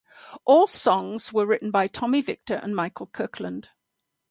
All 0.45 0.65
songs 0.65 1.31
were 1.31 1.45
written 1.45 1.69
by 1.69 1.85
Tommy 1.85 2.21
Victor 2.21 2.55
and 2.55 2.75
Michael 2.75 3.05
Kirkland. 3.05 3.69